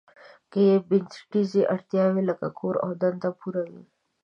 [0.51, 3.83] که یې بنسټیزې اړتیاوې لکه کور او دنده پوره وي.